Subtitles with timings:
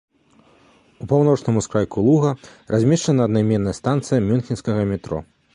[1.05, 2.31] У паўночным ускрайку луга
[2.77, 5.17] размешчана аднайменная станцыя мюнхенскага метро.